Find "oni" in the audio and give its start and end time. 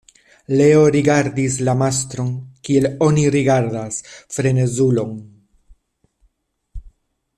3.09-3.27